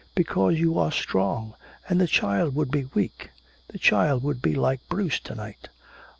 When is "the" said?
2.01-2.07, 3.67-3.77